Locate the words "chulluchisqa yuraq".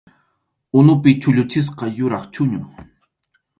1.21-2.23